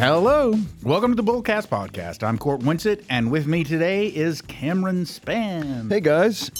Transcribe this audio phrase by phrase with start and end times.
[0.00, 0.54] Hello.
[0.82, 2.22] Welcome to the Bullcast Podcast.
[2.22, 5.90] I'm Cort Winsett, and with me today is Cameron Spann.
[5.90, 6.50] Hey guys.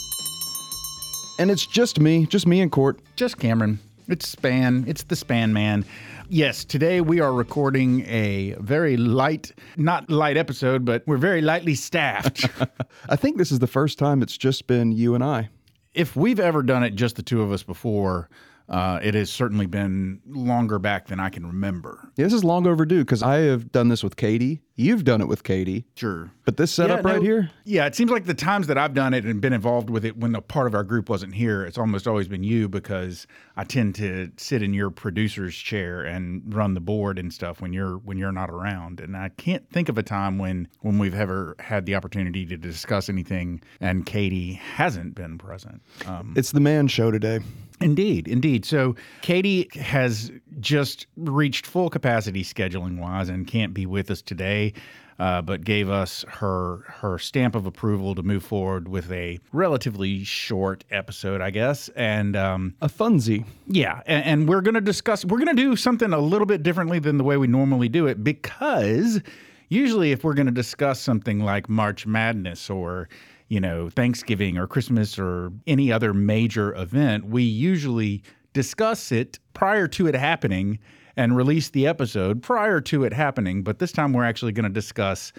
[1.38, 3.00] And it's just me, just me and Cort.
[3.16, 3.78] Just Cameron.
[4.08, 4.86] It's Spann.
[4.86, 5.86] It's the Spann Man.
[6.28, 11.74] Yes, today we are recording a very light, not light episode, but we're very lightly
[11.74, 12.46] staffed.
[13.08, 15.48] I think this is the first time it's just been you and I.
[15.94, 18.28] if we've ever done it just the two of us before,
[18.70, 22.12] uh, it has certainly been longer back than I can remember.
[22.16, 24.62] Yeah, this is long overdue because I have done this with Katie.
[24.80, 25.84] You've done it with Katie.
[25.94, 26.30] Sure.
[26.46, 29.12] But this setup Yeah, right here, Yeah, it seems like the times that I've done
[29.12, 31.76] it and been involved with it when the part of our group wasn't here, it's
[31.76, 33.26] almost always been you because
[33.58, 37.74] I tend to sit in your producer's chair and run the board and stuff when
[37.74, 39.00] you're when you're not around.
[39.00, 42.56] And I can't think of a time when when we've ever had the opportunity to
[42.56, 45.82] discuss anything and Katie hasn't been present.
[46.06, 47.40] Um, it's the man show today.
[47.80, 48.66] Indeed, indeed.
[48.66, 54.69] So Katie has just reached full capacity scheduling wise and can't be with us today,
[55.18, 60.24] uh, but gave us her her stamp of approval to move forward with a relatively
[60.24, 61.90] short episode, I guess.
[61.90, 63.44] And um, A funsy.
[63.66, 65.24] yeah, and, and we're going to discuss.
[65.24, 68.06] We're going to do something a little bit differently than the way we normally do
[68.06, 69.20] it because
[69.68, 73.08] usually, if we're going to discuss something like March Madness or
[73.48, 78.22] you know Thanksgiving or Christmas or any other major event, we usually
[78.54, 80.78] discuss it prior to it happening
[81.20, 83.62] and release the episode prior to it happening.
[83.62, 85.32] But this time, we're actually going to discuss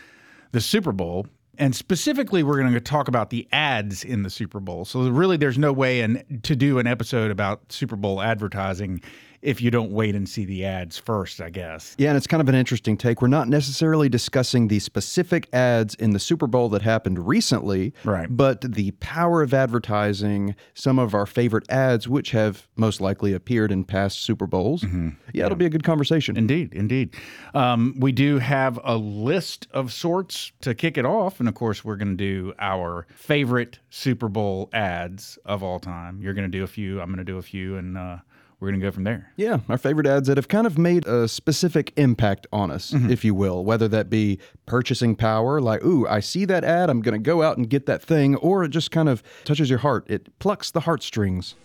[0.51, 1.25] the Super Bowl.
[1.57, 4.85] And specifically, we're going to talk about the ads in the Super Bowl.
[4.85, 9.01] So, really, there's no way in, to do an episode about Super Bowl advertising
[9.41, 11.95] if you don't wait and see the ads first, I guess.
[11.97, 13.21] Yeah, and it's kind of an interesting take.
[13.21, 18.27] We're not necessarily discussing the specific ads in the Super Bowl that happened recently, Right.
[18.29, 23.71] but the power of advertising, some of our favorite ads, which have most likely appeared
[23.71, 24.85] in past Super Bowls.
[25.33, 26.37] Yeah, it'll be a good conversation.
[26.37, 27.15] Indeed, indeed.
[27.53, 31.39] Um, we do have a list of sorts to kick it off.
[31.39, 36.21] And of course, we're going to do our favorite Super Bowl ads of all time.
[36.21, 38.17] You're going to do a few, I'm going to do a few, and uh,
[38.61, 39.33] we're going to go from there.
[39.37, 43.25] Yeah, our favorite ads that have kind of made a specific impact on us, if
[43.25, 47.19] you will, whether that be purchasing power, like, ooh, I see that ad, I'm going
[47.19, 50.05] to go out and get that thing, or it just kind of touches your heart.
[50.07, 51.55] It plucks the heartstrings.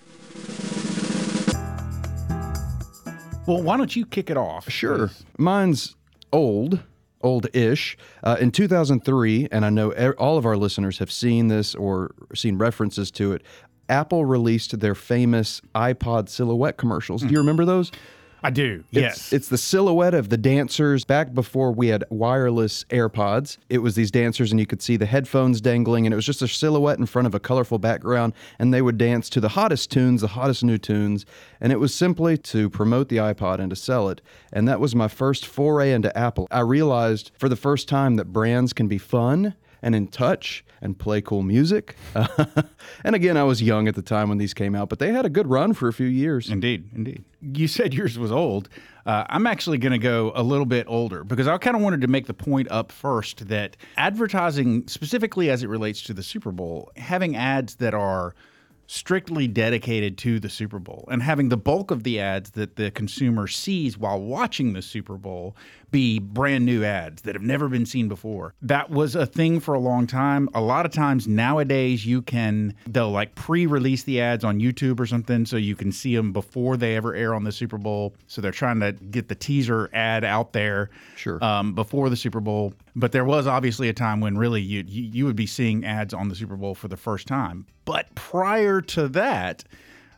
[3.46, 4.68] Well, why don't you kick it off?
[4.70, 5.10] Sure.
[5.38, 5.96] Mine's
[6.32, 6.82] old,
[7.20, 7.96] old ish.
[8.24, 12.56] Uh, in 2003, and I know all of our listeners have seen this or seen
[12.56, 13.42] references to it,
[13.88, 17.22] Apple released their famous iPod silhouette commercials.
[17.22, 17.38] Do you hmm.
[17.38, 17.92] remember those?
[18.42, 18.84] I do.
[18.92, 19.32] It's, yes.
[19.32, 23.58] It's the silhouette of the dancers back before we had wireless AirPods.
[23.68, 26.42] It was these dancers, and you could see the headphones dangling, and it was just
[26.42, 28.34] a silhouette in front of a colorful background.
[28.58, 31.26] And they would dance to the hottest tunes, the hottest new tunes.
[31.60, 34.20] And it was simply to promote the iPod and to sell it.
[34.52, 36.46] And that was my first foray into Apple.
[36.50, 40.98] I realized for the first time that brands can be fun and in touch and
[40.98, 41.96] play cool music.
[43.04, 45.26] and again, I was young at the time when these came out, but they had
[45.26, 46.50] a good run for a few years.
[46.50, 47.24] Indeed, indeed.
[47.40, 48.68] You said yours was old.
[49.04, 52.00] Uh, I'm actually going to go a little bit older because I kind of wanted
[52.00, 56.50] to make the point up first that advertising, specifically as it relates to the Super
[56.50, 58.34] Bowl, having ads that are
[58.86, 62.90] strictly dedicated to the Super Bowl and having the bulk of the ads that the
[62.90, 65.56] consumer sees while watching the Super Bowl
[65.90, 68.54] be brand new ads that have never been seen before.
[68.60, 70.48] That was a thing for a long time.
[70.54, 75.06] A lot of times nowadays you can they'll like pre-release the ads on YouTube or
[75.06, 78.14] something so you can see them before they ever air on the Super Bowl.
[78.26, 81.42] So they're trying to get the teaser ad out there Sure.
[81.42, 82.74] um, before the Super Bowl.
[82.94, 86.12] But there was obviously a time when really you, you you would be seeing ads
[86.14, 87.66] on the Super Bowl for the first time.
[87.86, 89.64] But prior to that,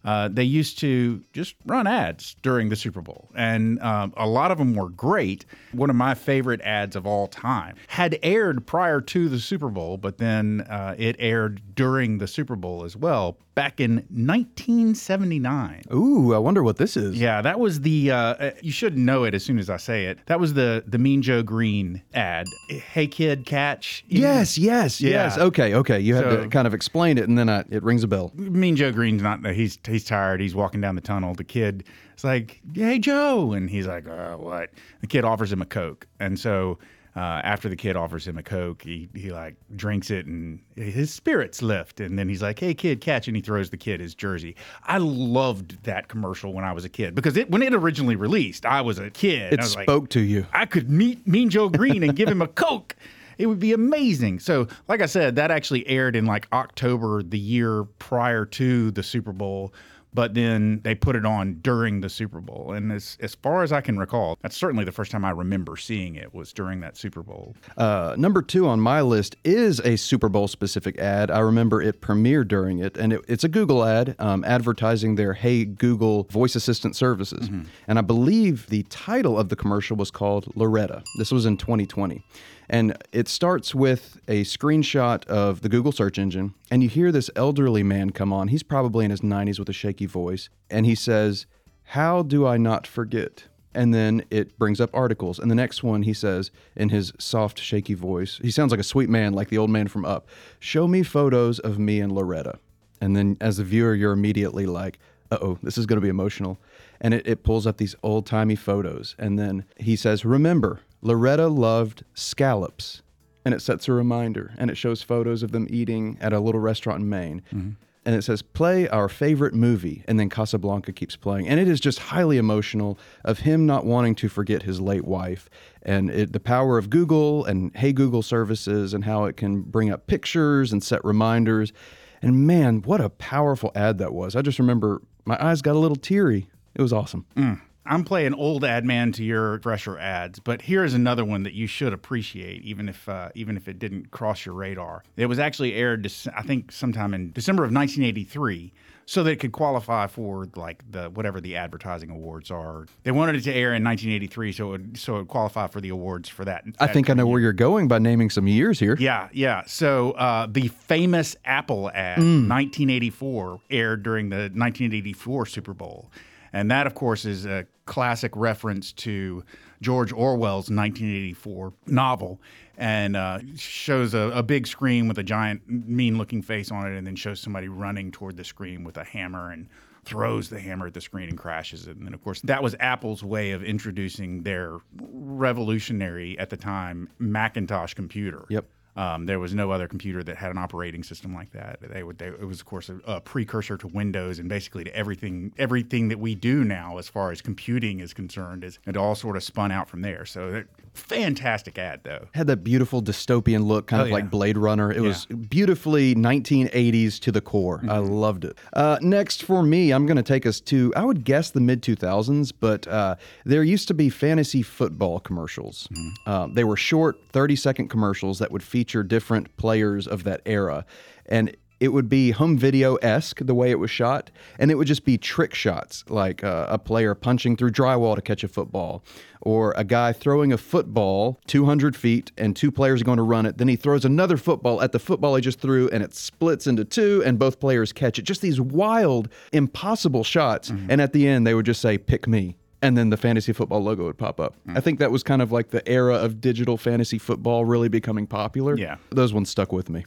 [0.05, 4.51] uh, they used to just run ads during the Super Bowl, and um, a lot
[4.51, 5.45] of them were great.
[5.73, 9.99] One of my favorite ads of all time had aired prior to the Super Bowl,
[9.99, 15.83] but then uh, it aired during the Super Bowl as well back in 1979.
[15.93, 17.17] Ooh, I wonder what this is.
[17.21, 18.11] Yeah, that was the.
[18.11, 20.19] Uh, uh, you should know it as soon as I say it.
[20.27, 22.47] That was the the Mean Joe Greene ad.
[22.69, 24.05] Hey kid, catch.
[24.09, 25.11] Yes, yes, Yeah.
[25.11, 25.39] yes.
[25.39, 25.99] Okay, okay.
[26.01, 28.33] You had So- to kind of explain it, and then I, it rings a bell.
[28.37, 29.45] Mean Joe Greene's not.
[29.55, 30.41] He's he's tired.
[30.41, 31.35] He's walking down the tunnel.
[31.35, 31.85] The kid
[32.17, 34.71] is like, "Hey Joe," and he's like, uh, "What?"
[35.01, 36.79] The kid offers him a coke, and so.
[37.19, 41.13] Uh, after the kid offers him a coke, he he like drinks it and his
[41.13, 41.99] spirits lift.
[41.99, 44.55] And then he's like, "Hey kid, catch!" And he throws the kid his jersey.
[44.85, 48.65] I loved that commercial when I was a kid because it when it originally released,
[48.65, 49.53] I was a kid.
[49.53, 50.47] It I was like, spoke to you.
[50.53, 52.95] I could meet Mean Joe Greene and give him a Coke.
[53.37, 54.39] It would be amazing.
[54.39, 59.03] So, like I said, that actually aired in like October the year prior to the
[59.03, 59.75] Super Bowl.
[60.13, 62.73] But then they put it on during the Super Bowl.
[62.73, 65.77] And as, as far as I can recall, that's certainly the first time I remember
[65.77, 67.55] seeing it was during that Super Bowl.
[67.77, 71.31] Uh, number two on my list is a Super Bowl specific ad.
[71.31, 75.35] I remember it premiered during it, and it, it's a Google ad um, advertising their
[75.35, 77.49] Hey Google voice assistant services.
[77.87, 81.03] And I believe the title of the commercial was called Loretta.
[81.19, 82.23] This was in 2020.
[82.69, 87.31] And it starts with a screenshot of the Google search engine, and you hear this
[87.35, 88.49] elderly man come on.
[88.49, 91.47] He's probably in his 90s with a shaky voice, and he says,
[91.85, 93.45] How do I not forget?
[93.75, 95.39] And then it brings up articles.
[95.39, 98.85] And the next one, he says in his soft, shaky voice, he sounds like a
[98.85, 100.27] sweet man, like the old man from Up,
[100.59, 102.59] Show me photos of me and Loretta.
[103.01, 104.99] And then as a viewer, you're immediately like,
[105.31, 106.59] uh oh, this is going to be emotional.
[107.01, 109.15] And it, it pulls up these old timey photos.
[109.19, 113.03] And then he says, Remember, Loretta loved scallops.
[113.45, 116.61] And it sets a reminder and it shows photos of them eating at a little
[116.61, 117.43] restaurant in Maine.
[117.53, 117.71] Mm-hmm.
[118.05, 120.03] And it says, Play our favorite movie.
[120.07, 121.49] And then Casablanca keeps playing.
[121.49, 125.49] And it is just highly emotional of him not wanting to forget his late wife
[125.83, 129.91] and it, the power of Google and Hey Google services and how it can bring
[129.91, 131.73] up pictures and set reminders.
[132.21, 134.37] And man, what a powerful ad that was.
[134.37, 136.49] I just remember my eyes got a little teary.
[136.75, 137.27] It was awesome.
[137.37, 137.61] Mm.
[137.89, 141.67] I'm playing old ad man to your fresher ads, but here's another one that you
[141.67, 145.03] should appreciate, even if uh, even if it didn't cross your radar.
[145.17, 146.07] It was actually aired,
[146.37, 148.73] I think, sometime in December of 1983,
[149.07, 152.87] so that it could qualify for like the whatever the advertising awards are.
[153.05, 155.81] They wanted it to air in 1983, so it would, so it would qualify for
[155.81, 156.65] the awards for that.
[156.79, 158.99] I think I know where you're going by naming some years here.
[159.01, 159.63] Yeah, yeah.
[159.67, 166.11] So uh, the famous Apple ad, 1984, aired during the 1984 Super Bowl.
[166.53, 169.45] And that, of course, is a classic reference to
[169.81, 172.41] George Orwell's 1984 novel
[172.77, 176.97] and uh, shows a, a big screen with a giant, mean looking face on it,
[176.97, 179.69] and then shows somebody running toward the screen with a hammer and
[180.05, 181.97] throws the hammer at the screen and crashes it.
[181.97, 187.09] And then, of course, that was Apple's way of introducing their revolutionary, at the time,
[187.19, 188.45] Macintosh computer.
[188.49, 188.65] Yep.
[188.99, 191.79] Um, there was no other computer that had an operating system like that.
[191.81, 192.19] They would.
[192.19, 195.53] They, it was, of course, a, a precursor to Windows and basically to everything.
[195.57, 199.37] Everything that we do now, as far as computing is concerned, is it all sort
[199.37, 200.25] of spun out from there.
[200.27, 202.27] So, they're- fantastic ad though.
[202.35, 204.15] Had that beautiful dystopian look, kind Oh, of yeah.
[204.15, 204.91] like Blade Runner.
[204.93, 207.81] It was beautifully 1980s to the core.
[207.85, 208.11] I Mm-hmm.
[208.13, 208.59] loved it.
[208.73, 211.83] Uh, next for me, I'm going to take us to, I would guess the mid
[211.83, 213.15] 2000s, but uh,
[213.45, 215.87] there used to be fantasy football commercials.
[215.93, 216.09] Mm-hmm.
[216.29, 220.85] Uh, they were short, 30 second commercials that would feature different players of that era.
[221.27, 224.87] And it would be home video esque the way it was shot, and it would
[224.87, 229.05] just be trick shots like uh, a player punching through drywall to catch a football,
[229.41, 233.47] or a guy throwing a football 200 feet and two players are going to run
[233.47, 233.59] it.
[233.59, 236.85] Then he throws another football at the football he just threw, and it splits into
[236.85, 238.23] two, and both players catch it.
[238.23, 240.71] Just these wild, impossible shots.
[240.91, 242.57] And at the end, they would just say, Pick me.
[242.81, 244.55] And then the fantasy football logo would pop up.
[244.69, 248.27] I think that was kind of like the era of digital fantasy football really becoming
[248.27, 248.77] popular.
[248.77, 248.97] Yeah.
[249.11, 250.05] Those ones stuck with me.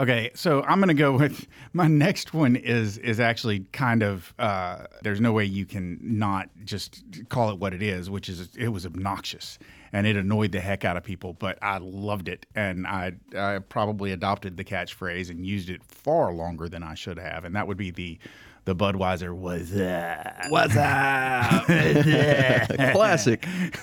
[0.00, 4.86] Okay, so I'm gonna go with my next one is is actually kind of uh,
[5.02, 8.68] there's no way you can not just call it what it is, which is it
[8.68, 9.58] was obnoxious
[9.92, 13.60] and it annoyed the heck out of people, but I loved it and I I
[13.60, 17.68] probably adopted the catchphrase and used it far longer than I should have, and that
[17.68, 18.18] would be the
[18.64, 21.66] the Budweiser was uh, What's up?
[22.92, 23.46] Classic.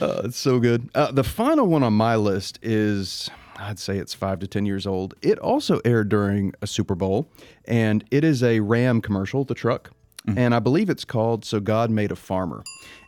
[0.00, 0.90] uh, it's so good.
[0.94, 4.86] Uh, the final one on my list is, I'd say it's five to 10 years
[4.86, 5.14] old.
[5.22, 7.30] It also aired during a Super Bowl,
[7.64, 9.90] and it is a Ram commercial, the truck.
[10.36, 12.64] And I believe it's called So God Made a Farmer.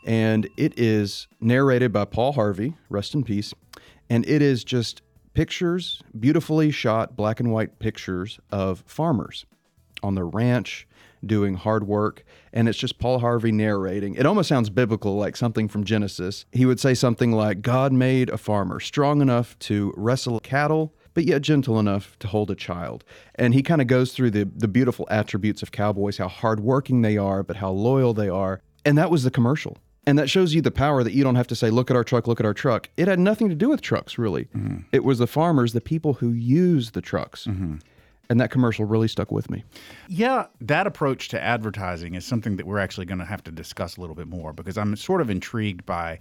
[0.06, 3.52] And it is narrated by Paul Harvey, rest in peace.
[4.08, 5.02] And it is just
[5.34, 9.46] pictures, beautifully shot black and white pictures of farmers
[10.02, 10.86] on the ranch
[11.26, 14.14] doing hard work and it's just Paul Harvey narrating.
[14.14, 16.44] It almost sounds biblical like something from Genesis.
[16.52, 21.24] He would say something like God made a farmer strong enough to wrestle cattle but
[21.24, 23.02] yet gentle enough to hold a child.
[23.34, 27.16] And he kind of goes through the the beautiful attributes of cowboys, how hardworking they
[27.16, 28.62] are, but how loyal they are.
[28.84, 29.78] And that was the commercial.
[30.06, 32.04] And that shows you the power that you don't have to say, look at our
[32.04, 32.88] truck, look at our truck.
[32.96, 34.44] It had nothing to do with trucks, really.
[34.56, 34.82] Mm-hmm.
[34.92, 37.46] It was the farmers, the people who use the trucks.
[37.46, 37.78] Mm-hmm.
[38.30, 39.64] And that commercial really stuck with me.
[40.08, 43.96] Yeah, that approach to advertising is something that we're actually going to have to discuss
[43.96, 46.18] a little bit more because I'm sort of intrigued by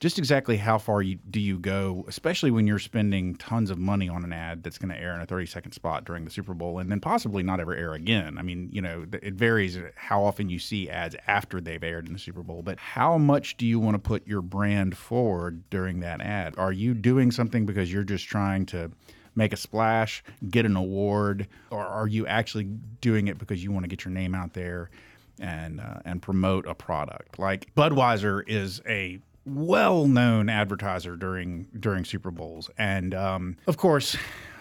[0.00, 4.08] just exactly how far you, do you go, especially when you're spending tons of money
[4.08, 6.54] on an ad that's going to air in a 30 second spot during the Super
[6.54, 8.38] Bowl and then possibly not ever air again.
[8.38, 12.14] I mean, you know, it varies how often you see ads after they've aired in
[12.14, 16.00] the Super Bowl, but how much do you want to put your brand forward during
[16.00, 16.54] that ad?
[16.56, 18.90] Are you doing something because you're just trying to
[19.34, 22.64] make a splash, get an award, or are you actually
[23.00, 24.90] doing it because you want to get your name out there
[25.38, 27.38] and uh, and promote a product?
[27.38, 34.16] Like Budweiser is a well-known advertiser during during Super Bowls, and um, of course.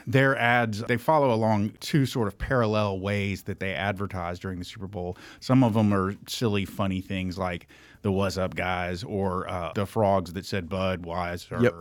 [0.07, 4.65] Their ads, they follow along two sort of parallel ways that they advertise during the
[4.65, 5.15] Super Bowl.
[5.39, 7.67] Some of them are silly, funny things like
[8.01, 11.61] the "What's Up, guys" or uh, the frogs that said Budweiser.
[11.61, 11.75] Yep.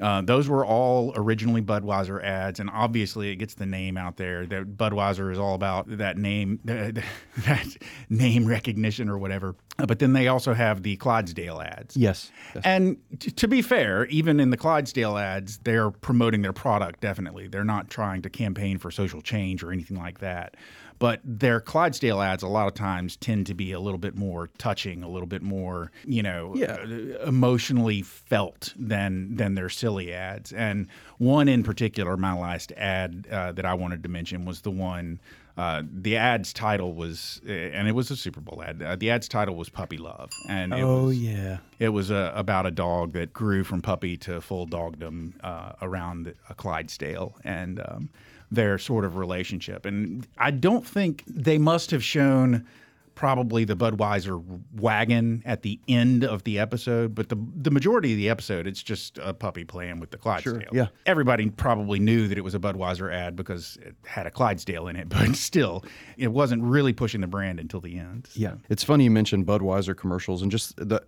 [0.00, 4.46] Uh, those were all originally Budweiser ads, and obviously it gets the name out there.
[4.46, 7.76] That Budweiser is all about that name, that
[8.08, 9.54] name recognition or whatever.
[9.78, 11.96] Uh, but then they also have the Clydesdale ads.
[11.96, 12.30] Yes.
[12.54, 12.62] yes.
[12.64, 17.46] And t- to be fair, even in the Clydesdale ads, they're promoting their product, definitely.
[17.46, 20.56] They're not trying to campaign for social change or anything like that.
[21.02, 24.50] But their Clydesdale ads, a lot of times, tend to be a little bit more
[24.56, 26.76] touching, a little bit more, you know, Yeah.
[26.80, 30.52] uh, emotionally felt than than their silly ads.
[30.52, 30.86] And
[31.18, 35.18] one in particular, my last ad uh, that I wanted to mention was the one.
[35.56, 38.80] Uh, the ad's title was, and it was a Super Bowl ad.
[38.80, 41.58] Uh, the ad's title was "Puppy Love," and it oh was, yeah.
[41.80, 46.32] it was uh, about a dog that grew from puppy to full dogdom uh, around
[46.48, 48.08] a Clydesdale and um,
[48.52, 49.86] their sort of relationship.
[49.86, 52.66] And I don't think they must have shown
[53.14, 54.42] probably the Budweiser
[54.74, 58.82] wagon at the end of the episode, but the the majority of the episode, it's
[58.82, 60.70] just a puppy playing with the Clydesdale.
[60.72, 60.86] yeah.
[61.06, 64.96] Everybody probably knew that it was a Budweiser ad because it had a Clydesdale in
[64.96, 65.84] it, but still,
[66.16, 68.28] it wasn't really pushing the brand until the end.
[68.34, 71.02] Yeah, it's funny you mentioned Budweiser commercials and just the,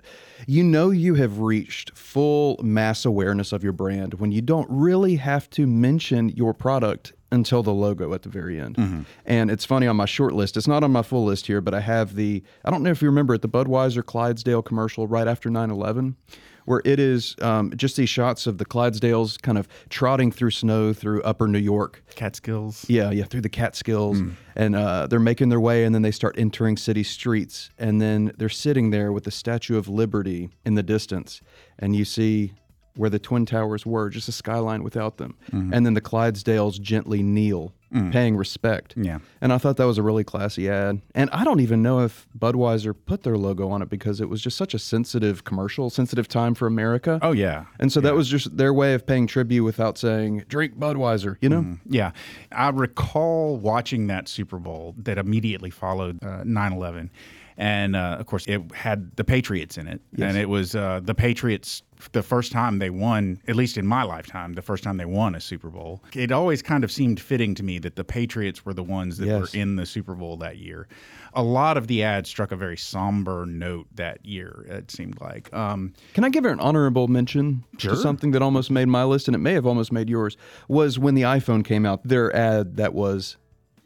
[0.47, 5.17] you know, you have reached full mass awareness of your brand when you don't really
[5.17, 9.07] have to mention your product until the logo at the very end.
[9.27, 11.75] And it's funny on my short list, it's not on my full list here, but
[11.75, 15.27] I have the, I don't know if you remember it, the Budweiser Clydesdale commercial right
[15.27, 16.17] after 9 11
[16.65, 20.93] where it is um, just these shots of the Clydesdales kind of trotting through snow
[20.93, 22.03] through upper New York.
[22.15, 22.89] Catskills.
[22.89, 24.19] Yeah, yeah, through the Catskills,
[24.57, 28.33] and uh, they're making their way, and then they start entering city streets, and then
[28.39, 31.41] they're sitting there with the Statue of Liberty in the distance,
[31.79, 32.55] and you see
[32.97, 35.73] where the twin towers were, just a skyline without them, mm-hmm.
[35.73, 38.13] and then the Clydesdales gently kneel, mm.
[38.13, 38.95] paying respect.
[38.97, 39.19] Yeah.
[39.41, 42.27] and I thought that was a really classy ad, and I don't even know if
[42.39, 46.29] Budweiser put their logo on it because it was just such a sensitive commercial, sensitive
[46.29, 47.19] time for America.
[47.23, 47.65] Oh yeah.
[47.79, 51.49] And so that was just their way of paying tribute without saying, drink Budweiser, you
[51.49, 51.63] know?
[51.63, 51.95] Mm-hmm.
[51.95, 52.13] Yeah.
[52.53, 57.11] I recall watching that Super Bowl that immediately followed uh, 9 11.
[57.57, 60.01] And uh, of course, it had the Patriots in it.
[60.19, 64.03] And it was uh, the Patriots, the first time they won, at least in my
[64.03, 66.03] lifetime, the first time they won a Super Bowl.
[66.15, 69.27] It always kind of seemed fitting to me that the Patriots were the ones that
[69.27, 69.41] Yes.
[69.55, 70.89] were in the Super Bowl that year.
[71.35, 75.53] A lot of the ads struck a very somber note that year, it seemed like.
[75.55, 77.93] Um, Can I give her an honorable mention Sure.
[77.95, 80.37] to something that almost made my list and it may have almost made yours?
[80.67, 83.37] Was when the iPhone came out, their ad that was,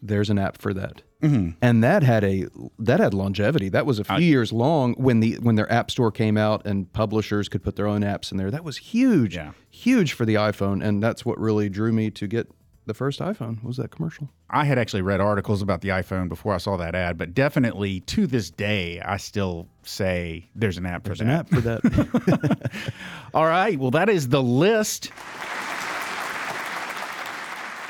[0.03, 1.51] "There's an app for that," Mm-hmm.
[1.61, 2.47] and that had a
[2.79, 3.69] that had longevity.
[3.69, 6.93] That was a few years long when the when their app store came out and
[6.93, 8.51] publishers could put their own apps in there.
[8.51, 9.53] That was huge, Yeah.
[9.71, 12.49] huge for the iPhone, and that's what really drew me to get
[12.87, 13.63] the first iPhone.
[13.63, 14.31] Was that commercial?
[14.49, 18.01] I had actually read articles about the iPhone before I saw that ad, but definitely
[18.01, 21.25] to this day, I still say there's an app for There's that.
[21.27, 22.71] an app for that.
[23.35, 23.79] All right.
[23.79, 25.11] Well, that is the list.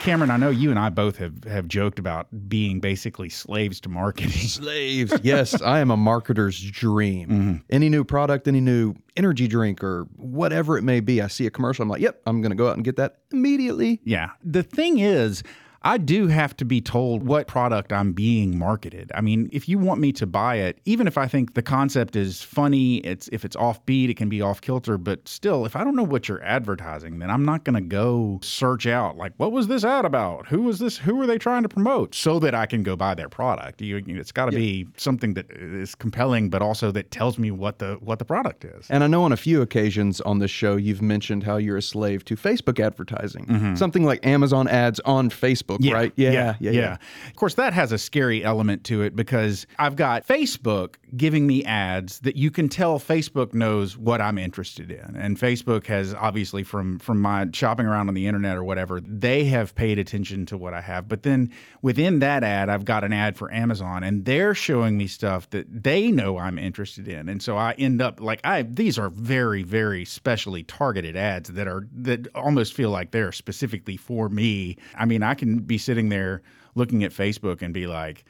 [0.01, 3.89] Cameron, I know you and I both have, have joked about being basically slaves to
[3.89, 4.31] marketing.
[4.49, 5.13] Slaves.
[5.23, 7.29] Yes, I am a marketer's dream.
[7.29, 7.57] Mm-hmm.
[7.71, 11.51] Any new product, any new energy drink, or whatever it may be, I see a
[11.51, 11.83] commercial.
[11.83, 14.01] I'm like, yep, I'm going to go out and get that immediately.
[14.05, 14.31] Yeah.
[14.45, 15.43] The thing is,
[15.83, 19.13] I do have to be told what product I'm being marketed.
[19.15, 22.17] I mean, if you want me to buy it, even if I think the concept
[22.17, 25.85] is funny, it's if it's offbeat, it can be off kilter, but still, if I
[25.85, 29.53] don't know what you're advertising, then I'm not going to go search out like what
[29.53, 30.49] was this ad about?
[30.49, 30.99] Who was this?
[30.99, 32.15] Who are they trying to promote?
[32.15, 33.81] So that I can go buy their product.
[33.81, 37.79] You, it's got to be something that is compelling, but also that tells me what
[37.79, 38.87] the what the product is.
[38.91, 41.83] And I know on a few occasions on this show, you've mentioned how you're a
[41.83, 43.75] slave to Facebook advertising, mm-hmm.
[43.77, 46.13] something like Amazon ads on Facebook, right?
[46.17, 46.95] yeah, yeah,
[47.29, 51.65] Of course, that has a scary element to it because I've got Facebook giving me
[51.65, 56.63] ads that you can tell Facebook knows what I'm interested in, and Facebook has obviously
[56.63, 60.57] from from my shopping around on the internet or whatever, they have paid attention to
[60.57, 61.09] what I have.
[61.09, 61.51] But then
[61.83, 65.67] within that ad, I've got an ad for Amazon, and they're showing me stuff that
[65.71, 69.63] they know I'm interested in, and so I end up like I these are very
[69.63, 74.77] very specially targeted ads that are that almost feel like they're specifically for me.
[74.97, 76.43] I mean, I can be sitting there
[76.75, 78.25] looking at Facebook and be like,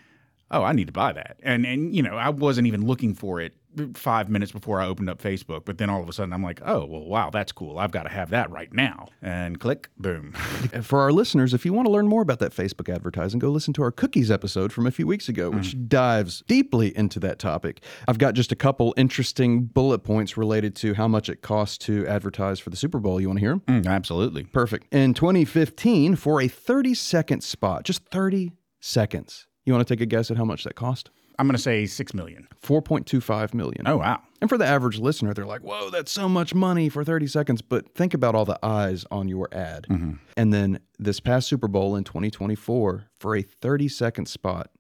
[0.51, 3.41] "Oh, I need to buy that," and and you know, I wasn't even looking for
[3.41, 3.55] it
[3.95, 5.65] five minutes before I opened up Facebook.
[5.65, 7.79] But then all of a sudden, I'm like, oh, well, wow, that's cool.
[7.79, 9.07] I've got to have that right now.
[9.23, 10.33] And click, boom.
[10.83, 13.73] For our listeners, if you want to learn more about that Facebook advertising, go listen
[13.75, 15.89] to our cookies episode from a few weeks ago, which Mm.
[15.89, 17.83] dives deeply into that topic.
[18.09, 22.07] I've got just a couple interesting bullet points related to how much it costs to
[22.07, 23.21] advertise for the Super Bowl.
[23.21, 23.83] You want to hear them?
[23.83, 24.45] Mm, absolutely.
[24.45, 24.93] Perfect.
[24.93, 29.47] In 2015, for a 30 second spot, just 30 seconds.
[29.65, 31.11] You want to take a guess at how much that cost?
[31.39, 32.49] I'm going to say 6 million.
[32.63, 33.87] 4.25 million.
[33.87, 34.21] Oh, wow.
[34.41, 37.63] And for the average listener, they're like, whoa, that's so much money for 30 seconds.
[37.63, 39.87] But think about all the eyes on your ad.
[39.89, 40.13] Mm-hmm.
[40.37, 44.71] And then this past Super Bowl in 2024, for a 30 second spot,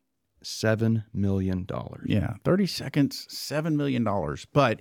[0.45, 1.67] $7 million.
[2.05, 4.07] Yeah, 30 seconds, $7 million.
[4.53, 4.81] But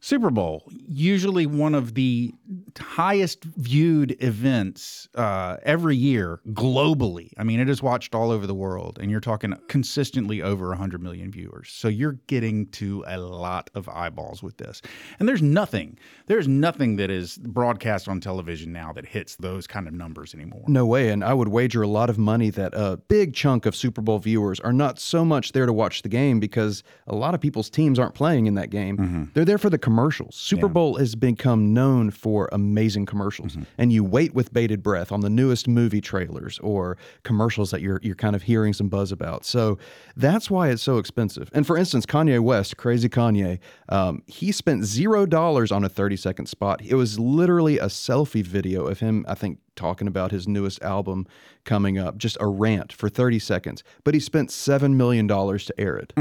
[0.00, 2.32] Super Bowl, usually one of the
[2.78, 7.32] highest viewed events uh, every year globally.
[7.36, 11.02] I mean, it is watched all over the world, and you're talking consistently over 100
[11.02, 11.70] million viewers.
[11.72, 14.82] So you're getting to a lot of eyeballs with this.
[15.18, 19.88] And there's nothing, there's nothing that is broadcast on television now that hits those kind
[19.88, 20.62] of numbers anymore.
[20.68, 21.08] No way.
[21.10, 24.20] And I would wager a lot of money that a big chunk of Super Bowl
[24.20, 27.68] viewers are not so much there to watch the game because a lot of people's
[27.68, 29.30] teams aren't playing in that game.
[29.34, 30.36] They're there for the commercials.
[30.36, 33.56] Super Bowl has become known for amazing commercials.
[33.78, 37.98] And you wait with bated breath on the newest movie trailers or commercials that you're
[38.02, 39.46] you're kind of hearing some buzz about.
[39.46, 39.78] So
[40.14, 41.48] that's why it's so expensive.
[41.54, 46.16] And for instance, Kanye West, crazy Kanye, um, he spent zero dollars on a 30
[46.16, 46.82] second spot.
[46.84, 51.26] It was literally a selfie video of him, I think, talking about his newest album
[51.64, 53.82] coming up, just a rant for 30 seconds.
[54.04, 56.12] But he spent $7 million to air it.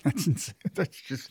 [0.04, 0.54] That's insane.
[0.74, 1.30] That's just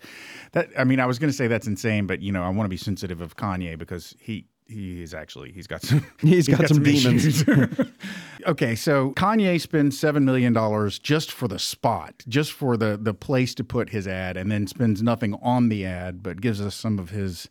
[0.52, 0.70] that.
[0.78, 2.70] I mean, I was going to say that's insane, but you know, I want to
[2.70, 6.84] be sensitive of Kanye because he he is actually he's got some He's got some
[6.84, 7.26] demons.
[7.26, 7.82] issues.
[8.46, 13.14] okay, so Kanye spends seven million dollars just for the spot, just for the the
[13.14, 16.76] place to put his ad, and then spends nothing on the ad, but gives us
[16.76, 17.50] some of his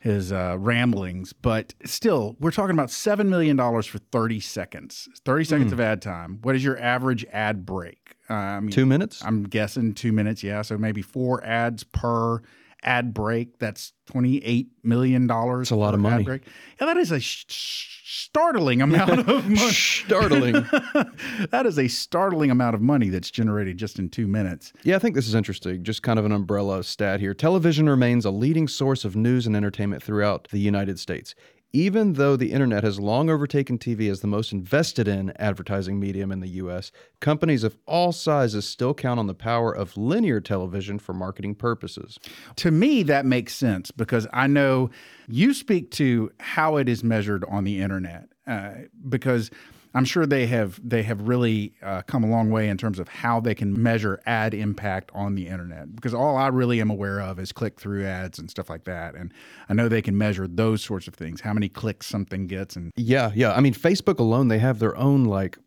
[0.00, 1.32] his uh, ramblings.
[1.32, 5.08] But still, we're talking about seven million dollars for thirty seconds.
[5.24, 6.40] Thirty seconds of ad time.
[6.42, 8.16] What is your average ad break?
[8.28, 9.22] Uh, I mean, Two minutes?
[9.24, 10.42] I'm guessing two minutes.
[10.42, 12.42] Yeah, so maybe four ads per
[12.82, 13.58] ad break.
[13.58, 15.68] That's twenty eight million dollars.
[15.68, 16.24] That's a lot of money.
[16.24, 16.42] Break.
[16.80, 19.56] Yeah, that is a sh- sh- startling amount of money.
[19.56, 20.52] Startling.
[21.50, 24.72] that is a startling amount of money that's generated just in two minutes.
[24.82, 25.82] Yeah, I think this is interesting.
[25.84, 27.34] Just kind of an umbrella stat here.
[27.34, 31.34] Television remains a leading source of news and entertainment throughout the United States.
[31.72, 36.32] Even though the internet has long overtaken TV as the most invested in advertising medium
[36.32, 40.98] in the US, companies of all sizes still count on the power of linear television
[40.98, 42.18] for marketing purposes.
[42.56, 44.90] To me, that makes sense because I know
[45.28, 48.72] you speak to how it is measured on the internet uh,
[49.08, 49.50] because
[49.94, 53.08] I'm sure they have they have really uh, come a long way in terms of
[53.08, 55.94] how they can measure ad impact on the internet.
[55.94, 59.14] Because all I really am aware of is click through ads and stuff like that,
[59.14, 59.32] and
[59.68, 62.92] I know they can measure those sorts of things, how many clicks something gets, and
[62.96, 63.52] Yeah, yeah.
[63.52, 65.58] I mean, Facebook alone, they have their own like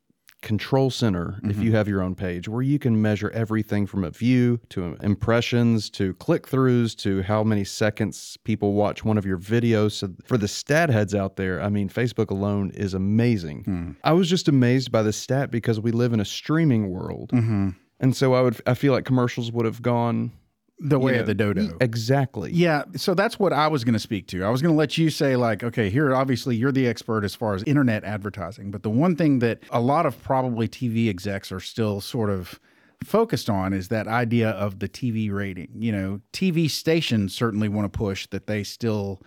[0.44, 1.62] control center if mm-hmm.
[1.64, 5.90] you have your own page where you can measure everything from a view to impressions
[5.90, 9.94] to click throughs to how many seconds people watch one of your videos.
[9.94, 13.64] So for the stat heads out there, I mean, Facebook alone is amazing.
[13.64, 13.92] Hmm.
[14.04, 17.32] I was just amazed by the stat because we live in a streaming world.
[17.34, 17.70] Mm-hmm.
[18.00, 20.32] And so I would, I feel like commercials would have gone
[20.80, 21.78] the way you of the dodo.
[21.82, 22.52] Exactly.
[22.52, 24.44] Yeah, so that's what I was going to speak to.
[24.44, 27.36] I was going to let you say, like, okay, here, obviously, you're the expert as
[27.36, 28.72] far as internet advertising.
[28.72, 32.60] But the one thing that a lot of probably TV execs are still sort of
[33.04, 35.70] focused on is that idea of the TV rating.
[35.76, 39.22] You know, TV stations certainly want to push that they still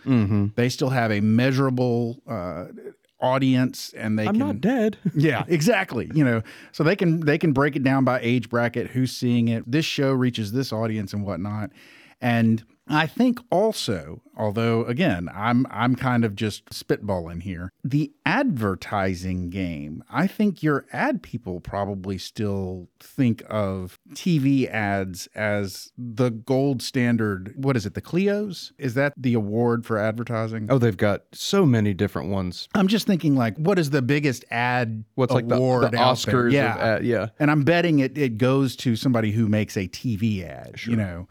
[0.57, 2.67] they still have a measurable uh,
[3.21, 4.99] audience, and they I'm can not dead.
[5.15, 6.11] yeah, exactly.
[6.15, 9.49] You know, so they can they can break it down by age bracket, who's seeing
[9.49, 9.71] it.
[9.71, 11.71] This show reaches this audience and whatnot.
[12.21, 19.51] And I think also, although again, I'm I'm kind of just spitballing here, the advertising
[19.51, 20.05] game.
[20.11, 27.55] I think your ad people probably still think of TV ads as the gold standard.
[27.57, 27.95] What is it?
[27.95, 28.73] The Clio's?
[28.79, 30.69] Is that the award for advertising?
[30.71, 32.69] Oh, they've got so many different ones.
[32.75, 35.97] I'm just thinking like, what is the biggest ad What's like the, award the?
[35.97, 36.53] Oscars?
[36.53, 36.75] Yeah.
[36.75, 37.29] Of ad, yeah.
[37.39, 40.93] And I'm betting it, it goes to somebody who makes a TV ad, sure.
[40.93, 41.27] you know,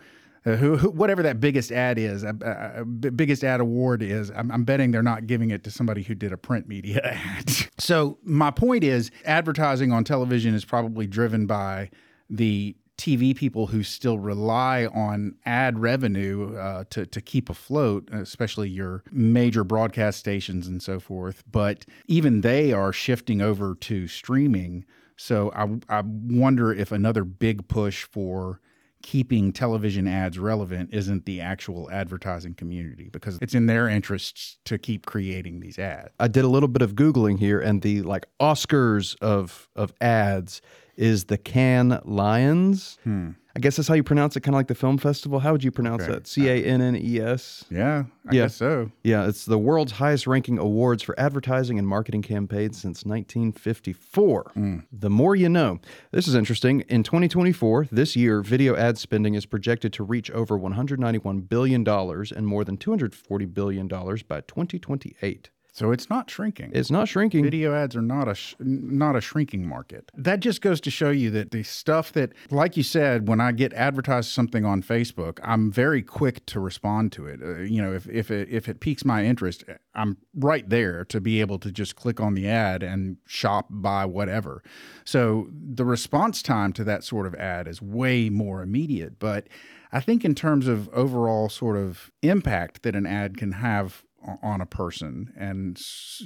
[0.45, 4.29] who, who whatever that biggest ad is, uh, uh, biggest ad award is.
[4.29, 7.51] I'm, I'm betting they're not giving it to somebody who did a print media ad.
[7.77, 11.89] so my point is, advertising on television is probably driven by
[12.29, 18.69] the TV people who still rely on ad revenue uh, to to keep afloat, especially
[18.69, 21.43] your major broadcast stations and so forth.
[21.51, 24.85] But even they are shifting over to streaming.
[25.17, 28.61] So I I wonder if another big push for
[29.05, 34.79] keeping television ads relevant isn't the actual advertising community because it's in their interests to
[34.79, 36.09] keep creating these ads.
[36.19, 40.59] I did a little bit of googling here, and the like Oscars of of ads
[40.97, 42.97] is the Cannes Lions.
[43.03, 43.31] Hmm.
[43.57, 45.39] I guess that's how you pronounce it, kind of like the film festival.
[45.39, 46.11] How would you pronounce Okay.
[46.11, 46.27] that?
[46.27, 47.63] C A N N E S.
[47.71, 48.41] Yeah, I Yeah.
[48.43, 48.91] guess so.
[49.01, 54.51] Yeah, it's the world's highest ranking awards for advertising and marketing campaigns since 1954.
[54.53, 54.79] Hmm.
[54.91, 55.79] The more you know.
[56.11, 56.81] This is interesting.
[56.89, 62.47] In 2024, this year, video ad spending is projected to reach over $191 billion and
[62.47, 65.49] more than $240 billion by 2028.
[65.75, 66.71] So it's not shrinking.
[66.73, 67.43] It's not shrinking.
[67.43, 70.09] Video ads are not a sh- not a shrinking market.
[70.15, 73.51] That just goes to show you that the stuff that, like you said, when I
[73.51, 77.41] get advertised something on Facebook, I'm very quick to respond to it.
[77.43, 81.19] Uh, you know, if if it, if it piques my interest, I'm right there to
[81.19, 84.63] be able to just click on the ad and shop, buy whatever.
[85.03, 89.19] So the response time to that sort of ad is way more immediate.
[89.19, 89.49] But
[89.91, 94.05] I think in terms of overall sort of impact that an ad can have
[94.41, 95.81] on a person and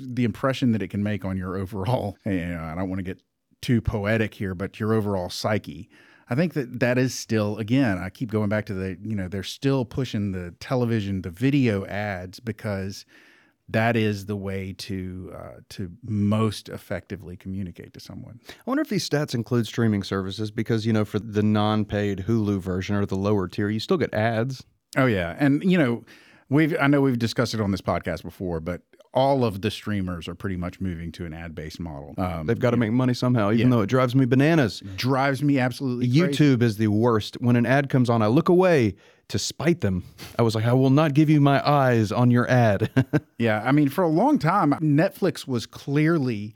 [0.08, 3.04] the impression that it can make on your overall you know, I don't want to
[3.04, 3.22] get
[3.62, 5.90] too poetic here but your overall psyche
[6.30, 9.28] I think that that is still again I keep going back to the you know
[9.28, 13.06] they're still pushing the television the video ads because
[13.70, 18.40] that is the way to uh, to most effectively communicate to someone.
[18.50, 22.26] I wonder if these stats include streaming services because, you know, for the non paid
[22.28, 24.64] Hulu version or the lower tier, you still get ads.
[24.98, 26.04] Oh yeah, and you know,
[26.50, 28.82] we've I know we've discussed it on this podcast before, but
[29.14, 32.14] all of the streamers are pretty much moving to an ad-based model.
[32.20, 34.84] Um, They've got to make money somehow, even though it drives me bananas.
[34.98, 36.22] drives me absolutely crazy.
[36.46, 37.36] YouTube is the worst.
[37.42, 38.94] When an ad comes on, I look away
[39.30, 40.04] to spite them.
[40.38, 42.90] I was like, I will not give you my eyes on your ad.
[43.40, 46.54] Yeah, I mean, for a long time, Netflix was clearly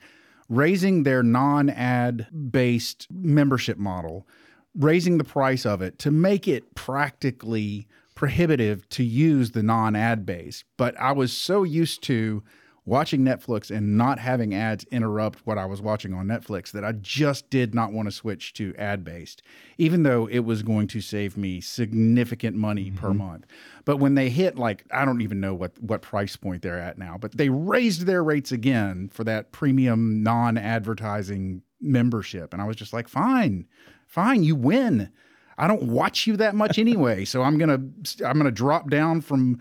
[0.49, 4.27] raising their non-ad based membership model,
[4.75, 7.87] raising the price of it to make it practically
[8.23, 10.63] prohibitive to use the non-ad base.
[10.77, 12.41] But I was so used to
[12.85, 16.93] watching Netflix and not having ads interrupt what I was watching on Netflix that I
[16.93, 19.41] just did not want to switch to ad based,
[19.77, 23.17] even though it was going to save me significant money per mm-hmm.
[23.17, 23.45] month.
[23.83, 26.97] But when they hit like I don't even know what what price point they're at
[26.97, 32.77] now, but they raised their rates again for that premium non-advertising membership, and I was
[32.77, 33.67] just like, fine,
[34.07, 35.11] fine, you win.
[35.57, 37.79] I don't watch you that much anyway, so I'm gonna
[38.25, 39.59] I'm gonna drop down from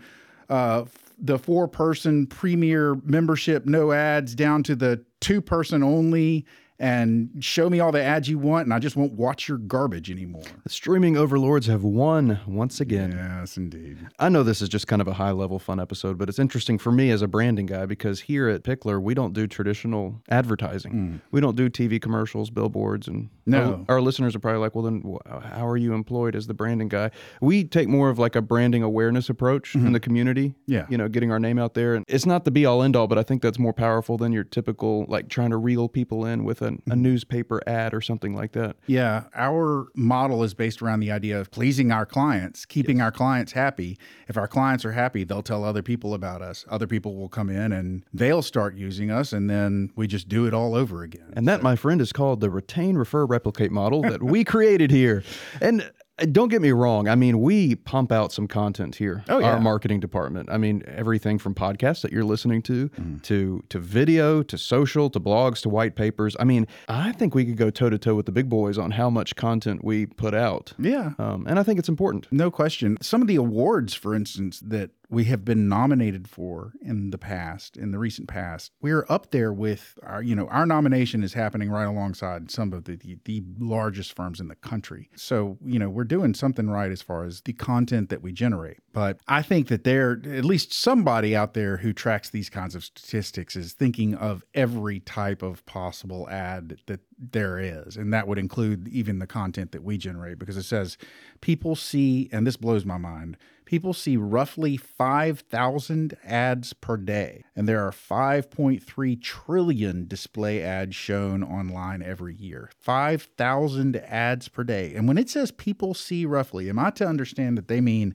[0.49, 0.85] uh,
[1.19, 6.45] the four person premier membership, no ads, down to the two person only,
[6.79, 10.09] and show me all the ads you want, and I just won't watch your garbage
[10.09, 10.43] anymore.
[10.63, 13.11] the streaming overlords have won once again.
[13.11, 13.97] Yes, indeed.
[14.19, 16.77] I know this is just kind of a high level fun episode, but it's interesting
[16.77, 20.93] for me as a branding guy because here at Pickler, we don't do traditional advertising.
[20.93, 21.21] Mm.
[21.31, 23.85] We don't do TV commercials, billboards, and No.
[23.87, 26.87] our, our listeners are probably like, well, then how are you employed as the branding
[26.87, 27.11] guy?
[27.41, 29.93] We take more of like a branding awareness approach in mm-hmm.
[29.93, 30.55] the community.
[30.65, 30.85] Yeah.
[30.89, 31.95] You know, getting our name out there.
[31.95, 34.31] And it's not the be all end all, but I think that's more powerful than
[34.31, 37.01] your typical like trying to reel people in with a, a mm-hmm.
[37.01, 38.75] newspaper ad or something like that.
[38.87, 43.51] Yeah, our model is based around the idea of pleasing our clients, keeping our clients
[43.51, 43.97] happy.
[44.27, 46.65] If our clients are happy, they'll tell other people about us.
[46.69, 50.45] Other people will come in and they'll start using us, and then we just do
[50.45, 51.33] it all over again.
[51.35, 55.23] And that, my friend, is called the retain, refer, replicate model that we created here.
[55.61, 55.91] And
[56.31, 57.07] don't get me wrong.
[57.07, 59.23] I mean, we pump out some content here.
[59.29, 59.53] Oh, yeah.
[59.53, 60.47] Our marketing department.
[60.51, 63.17] I mean, everything from podcasts that you're listening to, Mm-hmm.
[63.19, 66.35] to to video, to social, to blogs, to white papers.
[66.39, 68.91] I mean, I think we could go toe to toe with the big boys on
[68.91, 70.73] how much content we put out.
[70.77, 71.13] Yeah.
[71.17, 72.27] Um, and I think it's important.
[72.31, 72.97] No question.
[73.01, 77.77] Some of the awards, for instance, that we have been nominated for in the past,
[77.77, 81.69] in the recent past, we're up there with our, you know, our nomination is happening
[81.69, 85.09] right alongside some of the, the, the largest firms in the country.
[85.15, 88.77] So, you know, we're doing something right as far as the content that we generate.
[88.91, 92.83] But I think that there, at least somebody out there who tracks these kinds of
[92.83, 97.95] statistics is thinking of every type of possible ad that there is.
[97.97, 100.97] And that would include even the content that we generate because it says
[101.39, 103.37] people see, and this blows my mind,
[103.73, 107.43] people see roughly 5,000 ads per day.
[107.55, 112.69] And there are 5.3 trillion display ads shown online every year.
[112.77, 114.93] 5,000 ads per day.
[114.93, 118.13] And when it says people see roughly, am I to understand that they mean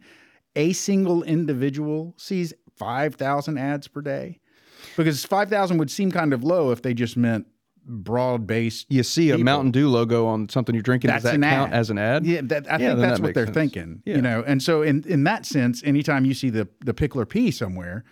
[0.55, 4.39] a single individual sees 5,000 ads per day?
[4.97, 7.49] Because 5,000 would seem kind of low if they just meant
[7.89, 8.87] broad based.
[8.89, 9.45] You see a People.
[9.45, 11.09] Mountain Dew logo on something you're drinking.
[11.09, 11.79] That's Does that an count ad.
[11.79, 12.27] as an ad?
[12.27, 13.55] Yeah, that, I Yeah, think that's that what they're sense.
[13.55, 14.03] thinking.
[14.05, 14.17] Yeah.
[14.17, 17.51] You know, and so in in that sense, anytime you see the the pickler P
[17.51, 18.05] somewhere,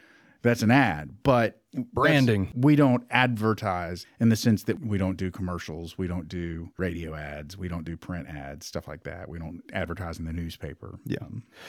[0.42, 1.18] that's an ad.
[1.22, 1.60] But
[1.92, 2.52] Branding.
[2.56, 7.14] We don't advertise in the sense that we don't do commercials, we don't do radio
[7.14, 9.28] ads, we don't do print ads, stuff like that.
[9.28, 10.98] We don't advertise in the newspaper.
[11.04, 11.18] Yeah.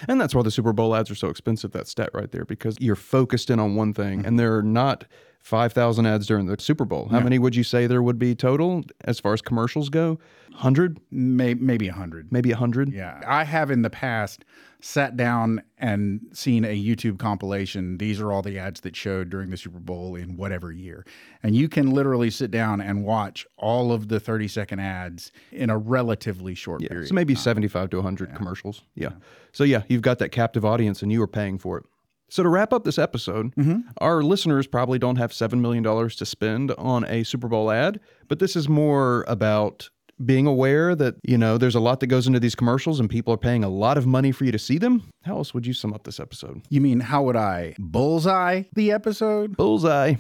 [0.08, 2.78] And that's why the Super Bowl ads are so expensive, that stat right there, because
[2.80, 4.28] you're focused in on one thing mm-hmm.
[4.28, 5.06] and they're not
[5.48, 7.08] 5,000 ads during the Super Bowl.
[7.08, 10.20] How many would you say there would be total as far as commercials go?
[10.50, 11.00] 100?
[11.10, 12.34] May, maybe a hundred.
[12.34, 12.92] Maybe 100?
[12.92, 14.44] Yeah, I have in the past
[14.82, 17.98] sat down and seen a YouTube compilation.
[17.98, 21.06] These are all the ads that showed during the Super Bowl in whatever year.
[21.44, 25.70] And you can literally sit down and watch all of the 30 second ads in
[25.70, 26.90] a relatively short Yeah.
[26.90, 27.08] period.
[27.08, 28.82] So maybe 75 to 100 commercials.
[28.96, 29.12] Yeah.
[29.54, 31.86] So yeah, you've got that captive audience and you are paying for it.
[32.30, 33.80] So to wrap up this episode, mm-hmm.
[34.00, 38.40] our listeners probably don't have $7 million to spend on a Super Bowl ad, but
[38.40, 39.90] this is more about
[40.26, 43.34] being aware that, you know, there's a lot that goes into these commercials and people
[43.34, 45.04] are paying a lot of money for you to see them.
[45.24, 46.64] How else would you sum up this episode?
[46.70, 49.56] You mean how would I bullseye the episode?
[49.56, 50.16] Bullseye.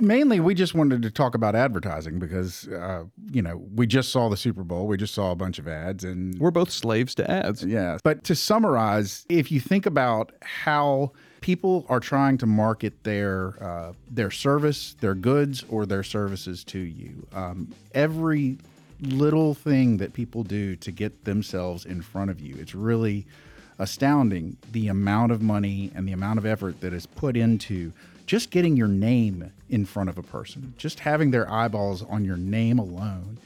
[0.00, 4.28] Mainly, we just wanted to talk about advertising because, uh, you know, we just saw
[4.28, 4.86] the Super Bowl.
[4.86, 7.64] We just saw a bunch of ads, and We're both slaves to ads.
[7.64, 7.98] Yeah.
[8.02, 13.92] But to summarize, if you think about how people are trying to market their uh,
[14.10, 18.58] their service, their goods, or their services to you, um, every
[19.00, 23.26] little thing that people do to get themselves in front of you, it's really
[23.78, 27.92] astounding the amount of money and the amount of effort that is put into
[28.26, 32.36] just getting your name in front of a person, just having their eyeballs on your
[32.36, 33.38] name alone.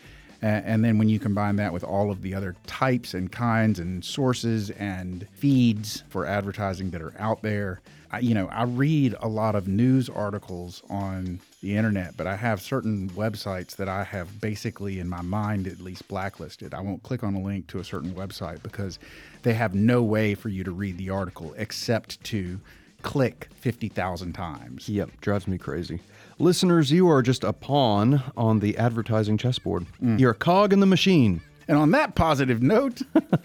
[0.43, 4.03] And then when you combine that with all of the other types and kinds and
[4.03, 9.29] sources and feeds for advertising that are out there, I, you know, I read a
[9.29, 14.41] lot of news articles on the internet, but I have certain websites that I have
[14.41, 16.73] basically in my mind at least blacklisted.
[16.73, 18.99] I won't click on a link to a certain website because
[19.43, 22.59] they have no way for you to read the article except to
[23.03, 24.89] click 50,000 times.
[24.89, 26.01] Yep, drives me crazy.
[26.39, 29.87] Listeners, you are just a pawn on the advertising chessboard.
[30.03, 30.19] Mm.
[30.19, 31.41] You're a cog in the machine.
[31.69, 33.03] And on that positive note,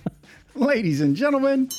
[0.56, 1.70] ladies and gentlemen,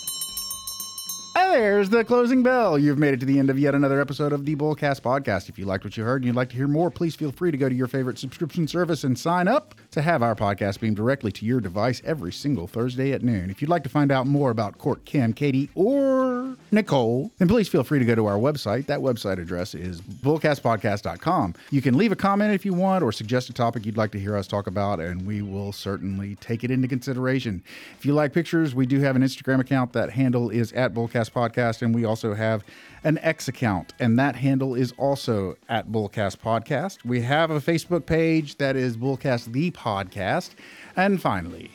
[1.56, 2.78] there's the closing bell.
[2.78, 5.48] You've made it to the end of yet another episode of the Bullcast podcast.
[5.48, 7.50] If you liked what you heard and you'd like to hear more, please feel free
[7.50, 10.96] to go to your favorite subscription service and sign up to have our podcast beamed
[10.96, 13.48] directly to your device every single Thursday at noon.
[13.48, 17.66] If you'd like to find out more about Cort, Kim, Katie, or Nicole, then please
[17.66, 18.86] feel free to go to our website.
[18.86, 21.54] That website address is bullcastpodcast.com.
[21.70, 24.20] You can leave a comment if you want or suggest a topic you'd like to
[24.20, 27.62] hear us talk about, and we will certainly take it into consideration.
[27.98, 29.94] If you like pictures, we do have an Instagram account.
[29.94, 32.64] That handle is at Bullcast Podcast, and we also have
[33.06, 37.04] an X account, and that handle is also at Bullcast Podcast.
[37.04, 40.50] We have a Facebook page that is Bullcast the Podcast.
[40.96, 41.70] And finally,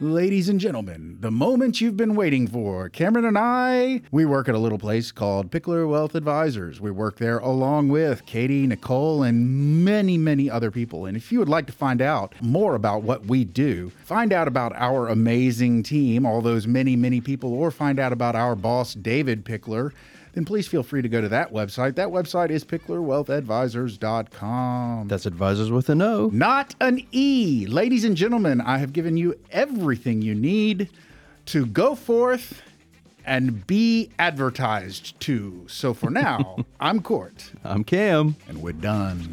[0.00, 2.88] Ladies and gentlemen, the moment you've been waiting for.
[2.88, 6.80] Cameron and I, we work at a little place called Pickler Wealth Advisors.
[6.80, 11.06] We work there along with Katie, Nicole, and many, many other people.
[11.06, 14.48] And if you would like to find out more about what we do, find out
[14.48, 18.94] about our amazing team, all those many, many people, or find out about our boss,
[18.94, 19.92] David Pickler,
[20.34, 21.94] then please feel free to go to that website.
[21.94, 25.08] That website is picklerwealthadvisors.com.
[25.08, 26.30] That's advisors with an O.
[26.32, 27.66] Not an E.
[27.68, 30.88] Ladies and gentlemen, I have given you everything you need
[31.46, 32.62] to go forth
[33.26, 35.64] and be advertised to.
[35.68, 38.36] So for now, I'm Cort, I'm Cam.
[38.48, 39.28] and we're done.